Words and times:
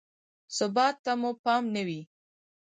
ثبات 0.57 0.95
ته 1.03 1.13
مو 1.21 1.31
پام 1.43 1.63
نه 1.75 1.81
وي. 1.87 2.01